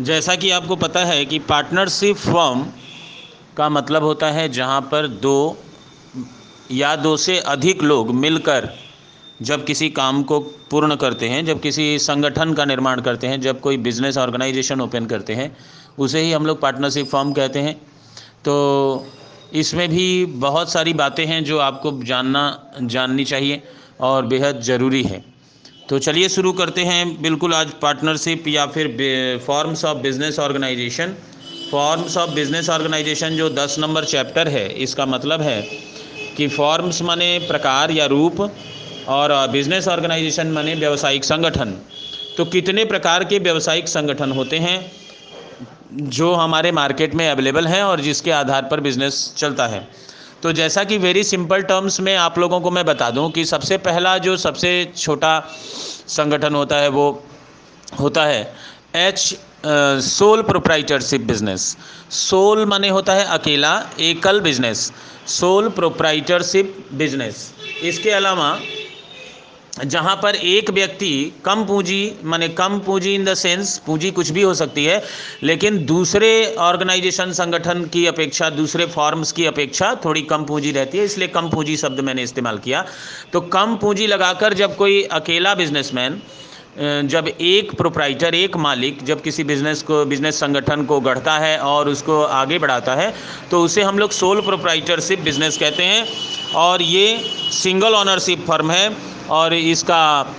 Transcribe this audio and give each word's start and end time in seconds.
जैसा 0.00 0.34
कि 0.36 0.50
आपको 0.50 0.76
पता 0.76 1.04
है 1.04 1.24
कि 1.24 1.38
पार्टनरशिप 1.38 2.16
फॉर्म 2.16 2.64
का 3.56 3.68
मतलब 3.68 4.02
होता 4.02 4.30
है 4.30 4.48
जहाँ 4.48 4.80
पर 4.80 5.06
दो 5.06 5.58
या 6.70 6.94
दो 6.96 7.16
से 7.16 7.38
अधिक 7.38 7.82
लोग 7.82 8.10
मिलकर 8.14 8.68
जब 9.42 9.64
किसी 9.64 9.88
काम 9.90 10.22
को 10.22 10.38
पूर्ण 10.40 10.96
करते 10.96 11.28
हैं, 11.28 11.44
जब 11.44 11.60
किसी 11.60 11.98
संगठन 11.98 12.52
का 12.52 12.64
निर्माण 12.64 13.00
करते 13.00 13.26
हैं, 13.26 13.40
जब 13.40 13.60
कोई 13.60 13.76
बिज़नेस 13.76 14.18
ऑर्गेनाइजेशन 14.18 14.80
ओपन 14.80 15.06
करते 15.06 15.34
हैं, 15.34 15.56
उसे 15.98 16.20
ही 16.20 16.32
हम 16.32 16.46
लोग 16.46 16.60
पार्टनरशिप 16.60 17.06
फॉर्म 17.06 17.32
कहते 17.32 17.58
हैं। 17.58 17.74
तो 18.44 19.06
इसमें 19.52 19.88
भी 19.88 20.26
बहुत 20.26 20.72
सारी 20.72 20.92
बातें 20.94 21.26
हैं 21.26 21.44
जो 21.44 21.58
आपको 21.58 22.02
जानना, 22.02 22.72
जाननी 22.82 23.24
चाहिए 23.24 23.62
और 24.00 24.26
बेहद 24.26 24.60
ज़रूरी 24.60 25.02
है। 25.02 25.24
तो 25.88 25.98
चलिए 25.98 26.28
शुरू 26.28 26.50
करते 26.52 26.82
हैं। 26.84 27.22
बिल्कुल 27.22 27.54
आज 27.54 27.70
पार्टनरशिप 27.82 28.48
या 28.48 28.64
फिर 28.66 28.88
forms 29.46 29.84
of 29.84 29.98
business 29.98 30.38
organisation 30.38 31.14
forms 31.70 32.16
of 32.16 32.30
business 32.30 32.68
organisation 32.70 33.36
जो 33.36 33.48
दस 33.50 33.76
नंबर 33.78 34.04
चैप्टर 34.04 34.48
है, 34.48 34.68
इसका 34.74 35.06
मतलब 35.06 35.42
है 35.42 35.62
कि 36.36 36.48
फॉर्म्स 36.48 37.00
माने 37.02 37.38
प्रकार 37.48 37.90
या 37.90 38.06
रूप 38.06 38.40
और 39.08 39.32
बिज़नेस 39.50 39.88
ऑर्गेनाइजेशन 39.88 40.50
माने 40.52 40.74
व्यावसायिक 40.74 41.24
संगठन। 41.24 41.72
तो 42.36 42.44
कितने 42.46 42.84
प्रकार 42.84 43.24
के 43.24 43.38
व्यावसायिक 43.38 43.88
संगठन 43.88 44.32
होते 44.32 44.58
हैं, 44.58 44.80
जो 45.92 46.32
हमारे 46.34 46.72
मार्केट 46.72 47.14
में 47.14 47.28
अवेलेबल 47.30 47.66
हैं 47.66 47.82
और 47.82 48.00
जिसके 48.00 48.30
आधार 48.32 48.68
पर 48.70 48.80
बिज़नेस 48.80 49.32
चलता 49.36 49.66
है? 49.66 49.86
तो 50.42 50.52
जैसा 50.52 50.82
कि 50.84 50.96
वेरी 50.98 51.22
सिंपल 51.24 51.62
टर्म्स 51.62 51.98
में 52.00 52.14
आप 52.16 52.38
लोगों 52.38 52.60
को 52.60 52.70
मैं 52.70 52.84
बता 52.84 53.10
दूँ 53.10 53.30
कि 53.30 53.44
सबसे 53.44 53.76
पहला 53.78 54.16
जो 54.18 54.36
सबसे 54.36 54.70
छोटा 54.96 55.38
संगठन 56.08 56.54
होता 56.54 56.76
है 56.76 56.88
वो 56.88 57.10
होता 58.00 58.24
है 58.24 58.42
एच 58.96 59.18
सोल 60.04 60.42
प्रोप्राइटरशिप 60.42 61.20
बिज़नेस 61.20 61.76
सोल 62.10 62.64
माने 62.66 62.88
होता 62.88 63.14
है 63.14 63.24
अकेला, 63.28 63.72
एकल 64.00 64.40
बिज़नेस 64.40 64.92
सोल 65.26 65.68
प्रोप्राइटरशिप 65.68 66.86
बिज़नेस 66.92 67.52
इसके 67.82 68.10
अलावा 68.10 68.58
जहाँ 69.76 70.14
पर 70.16 70.34
एक 70.34 70.70
व्यक्ति 70.70 71.10
कम 71.44 71.64
पूंजी, 71.64 72.12
माने 72.24 72.48
कम 72.50 72.78
पूंजी 72.78 73.14
इन 73.14 73.24
द 73.24 73.34
सेंस 73.34 73.76
पूंजी 73.86 74.10
कुछ 74.10 74.30
भी 74.30 74.42
हो 74.42 74.54
सकती 74.54 74.84
है, 74.84 75.02
लेकिन 75.42 75.84
दूसरे 75.86 76.54
ऑर्गेनाइजेशन 76.60 77.32
संगठन 77.32 77.84
की 77.84 78.06
अपेक्षा, 78.06 78.48
दूसरे 78.50 78.86
फॉर्म्स 78.86 79.32
की 79.32 79.46
अपेक्षा 79.46 79.94
थोड़ी 80.04 80.22
कम 80.24 80.44
पूंजी 80.44 80.72
रहती 80.72 80.98
है, 80.98 81.04
इसलिए 81.04 81.28
कम 81.28 81.50
पूंजी 81.50 81.76
शब्द 81.76 82.00
मैंने 82.00 82.22
इस्तेमाल 82.22 82.58
किया। 82.58 82.84
तो 83.32 83.40
कम 83.40 83.76
पूंजी 83.76 84.06
लगाकर 84.06 84.54
जब 84.54 84.76
कोई 84.76 85.02
अकेला 85.12 85.54
बिजनेसमैन 85.54 86.20
जब 86.78 87.28
एक 87.28 87.72
प्रोप्राइटर 87.76 88.34
एक 88.34 88.56
मालिक, 88.56 89.02
जब 89.04 89.22
किसी 89.22 89.44
बिज़नेस 89.44 89.82
को 89.82 90.04
बिज़नेस 90.04 90.38
संगठन 90.40 90.84
को 90.84 90.98
गढ़ता 91.00 91.38
है 91.38 91.56
और 91.60 91.88
उसको 91.88 92.20
आगे 92.22 92.58
बढ़ाता 92.58 92.94
है 92.94 93.12
तो 93.50 93.62
उसे 93.62 93.82
हम 93.82 93.98
लोग 93.98 94.10
सोल 94.12 94.40
प्रोप्राइटरशिप 94.40 95.20
बिज़नेस 95.20 95.58
कहते 95.58 95.82
हैं। 95.82 96.06
और 96.56 96.82
ये 96.82 97.18
सिंगल 97.52 97.94
ऑनरशिप 97.94 98.44
फर्म 98.46 98.70
है 98.70 98.96
और 99.30 99.54
इसका 99.54 100.34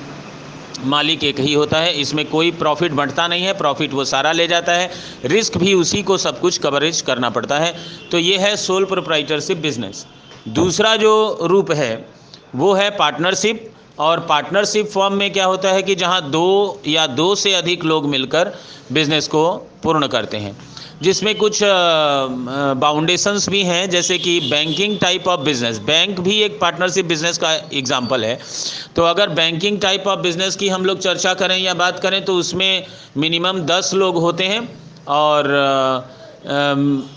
मालिक 0.86 1.24
एक 1.24 1.40
ही 1.40 1.54
होता 1.54 1.78
है, 1.78 1.94
इसमें 1.94 2.26
कोई 2.30 2.52
प्रॉफिट 2.54 2.92
बढ़ता 2.94 3.28
नहीं 3.28 3.44
है 3.44 3.54
प्रॉफिट 3.54 3.94
वो 3.94 4.06
सारा 4.06 4.32
ले 4.32 4.48
जाता 4.48 4.74
है 4.74 4.90
रिस्क 5.26 5.58
भी 5.58 5.74
उसी 5.74 6.02
को 6.04 6.18
सब 6.18 6.40
कुछ 6.40 6.58
कवरेज 6.58 7.02
करना 7.02 7.30
पड़ता 7.30 7.58
है। 7.60 7.74
तो 8.12 8.18
ये 8.18 8.38
है 8.38 8.56
सोल 8.58 8.86
प्रोप्राइटरशिप 8.86 9.58
बिज़नेस 9.58 10.06
दूसरा 10.50 10.96
जो 10.96 11.38
रूप 11.42 11.72
है, 11.72 12.06
वो 12.56 12.74
है 12.74 12.90
पार्टनरशिप 12.98 13.70
और 14.00 14.20
पार्टनरशिप 14.20 14.88
फॉर्म 14.88 15.14
में 15.14 15.32
क्या 15.34 15.46
होता 15.46 15.72
है 15.72 15.84
कि 15.84 15.96
जहाँ 15.96 16.30
दो 16.32 16.82
या 16.88 17.08
दो 17.08 17.34
से 17.36 17.54
अधिक 17.54 17.84
लोग 17.86 18.06
मिलकर 18.10 18.54
बिज़नेस 18.92 19.28
को 19.28 19.48
पूर्ण 19.84 20.08
करते 20.08 20.38
हैं। 20.38 20.58
जिसमें 21.02 21.34
कुछ 21.38 21.60
बाउंडेशंस 22.78 23.48
भी 23.50 23.62
हैं, 23.64 23.90
जैसे 23.90 24.18
कि 24.18 24.40
banking 24.42 24.98
type 25.00 25.28
of 25.28 25.42
business 25.42 25.78
bank 25.86 26.20
भी 26.20 26.40
एक 26.44 26.60
पार्टनरशिप 26.62 27.06
बिज़नेस 27.06 27.38
का 27.38 27.54
एग्जांपल 27.74 28.26
है। 28.26 28.40
तो 28.96 29.04
अगर 29.04 29.30
बैंकिंग 29.32 29.80
टाइप 29.82 30.08
ऑफ़ 30.08 30.20
बिज़नेस 30.20 30.56
की 30.56 30.70
हम 30.70 30.86
लोग 30.86 31.00
चर्चा 31.00 31.34
करें 31.34 31.58
या 31.58 31.74
बात 31.76 32.00
करें 32.00 32.24
तो 32.26 32.36
उसमें 32.36 32.86
मिनिमम 33.18 33.60
दस 33.68 33.92
लोग 33.94 34.18
होते 34.18 34.44
हैं 34.46 34.68
और 35.10 35.48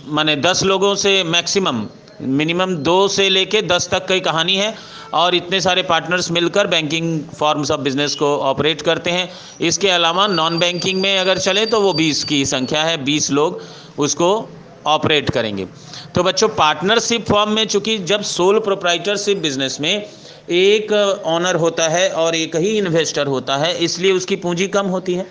माने 0.09 0.35
दस 0.37 0.63
लोगों 0.63 0.95
से 0.95 1.23
मैक्सिमम 1.25 1.85
मिनिमम 2.23 2.75
दो 2.77 3.07
से 3.07 3.27
लेके 3.29 3.61
दस 3.61 3.87
तक 3.91 4.07
की 4.07 4.19
कहानी 4.19 4.55
है 4.55 4.73
और 5.13 5.35
इतने 5.35 5.59
सारे 5.61 5.83
पार्टनर्स 5.83 6.29
मिलकर 6.31 6.67
बैंकिंग 6.67 7.19
फॉर्म्स 7.39 7.71
ऑफ़ 7.71 7.81
बिज़नेस 7.81 8.15
को 8.15 8.35
ऑपरेट 8.39 8.81
करते 8.81 9.11
हैं। 9.11 9.29
इसके 9.61 9.89
अलावा 9.89 10.27
नॉन 10.27 10.57
बैंकिंग 10.59 11.01
में 11.01 11.17
अगर 11.17 11.37
चले 11.37 11.65
तो 11.65 11.81
वो 11.81 11.93
बीस 11.93 12.23
की 12.23 12.45
संख्या 12.45 12.83
है, 12.83 13.03
बीस 13.03 13.31
लोग 13.31 13.61
उसको 13.99 14.49
ऑपरेट 14.87 15.29
करेंगे। 15.29 15.67
तो 16.15 16.23
बच्चों 16.23 16.47
पार्टनरशिप 16.49 17.25
फॉर्म 17.25 17.51
में 17.51 17.65
चूँकि 17.65 17.97
जब 17.97 18.21
सोल 18.23 18.59
प्रोप्राइटरशिप 18.59 19.37
बिज़नेस 19.37 19.77
में 19.81 20.05
एक 20.51 20.91
ऑनर 21.25 21.55
होता 21.55 21.87
है 21.87 22.09
और 22.11 22.35
एक 22.35 22.55
ही 22.55 22.77
इन्वेस्टर 22.77 23.27
होता 23.27 23.57
है, 23.57 23.77
इसलिए 23.77 24.11
उसकी 24.11 24.35
पूंजी 24.35 24.67
कम 24.67 24.85
होती 24.87 25.13
है। 25.13 25.25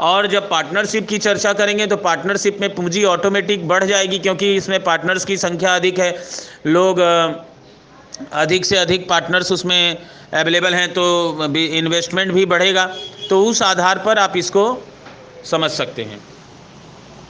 और 0.00 0.26
जब 0.26 0.48
पार्टनरशिप 0.50 1.08
की 1.08 1.18
चर्चा 1.18 1.52
करेंगे 1.52 1.86
तो 1.86 1.96
पार्टनरशिप 1.96 2.58
में 2.60 2.74
पूंजी 2.74 3.04
ऑटोमेटिक 3.04 3.66
बढ़ 3.68 3.84
जाएगी 3.84 4.18
क्योंकि 4.18 4.54
इसमें 4.56 4.82
पार्टनर्स 4.84 5.24
की 5.24 5.36
संख्या 5.36 5.74
अधिक 5.76 5.98
है। 5.98 6.14
लोग 6.66 7.00
अधिक 8.32 8.64
से 8.64 8.76
अधिक 8.76 9.08
पार्टनर्स 9.08 9.52
उसमें 9.52 9.96
अवेलेबल 10.34 10.74
हैं 10.74 10.92
तो 10.92 11.54
इन्वेस्टमेंट 11.56 12.32
भी 12.32 12.44
बढ़ेगा। 12.46 12.86
तो 13.30 13.44
उस 13.44 13.62
आधार 13.62 13.98
पर 13.98 14.18
आप 14.18 14.36
इसको 14.36 14.64
समझ 15.44 15.70
सकते 15.70 16.02
हैं। 16.02 16.20